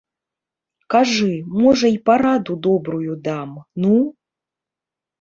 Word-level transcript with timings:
Кажы, 0.93 1.27
можа, 1.59 1.87
і 1.97 2.01
параду 2.09 2.59
добрую 2.71 3.13
дам, 3.31 3.49
ну? 3.87 3.97